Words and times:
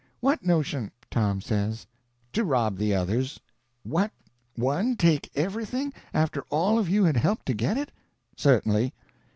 "What 0.19 0.43
notion?" 0.43 0.89
Tom 1.11 1.41
says. 1.41 1.85
"To 2.33 2.43
rob 2.43 2.75
the 2.75 2.95
others." 2.95 3.39
"What—one 3.83 4.95
take 4.95 5.29
everything, 5.35 5.93
after 6.11 6.41
all 6.49 6.79
of 6.79 6.89
you 6.89 7.03
had 7.03 7.17
helped 7.17 7.45
to 7.45 7.53
get 7.53 7.77
it?" 7.77 7.91
"Cert'nly." 8.35 8.93